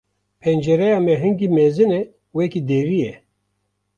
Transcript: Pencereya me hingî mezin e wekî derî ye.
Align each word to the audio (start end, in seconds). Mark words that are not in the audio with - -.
Pencereya 0.41 0.99
me 1.05 1.13
hingî 1.23 1.47
mezin 1.57 1.91
e 1.99 2.01
wekî 2.37 2.61
derî 2.69 2.97
ye. 3.05 3.13